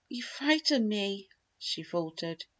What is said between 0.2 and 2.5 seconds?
frighten me," she faltered.